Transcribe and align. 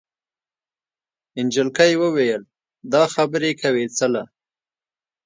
جینۍ 1.53 1.93
وویل 2.03 2.41
دا 2.91 3.03
خبرې 3.13 3.51
کوې 3.61 3.85
څله؟ 3.97 4.23